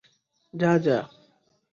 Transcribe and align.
যা, 0.53 0.71
যা। 0.77 0.97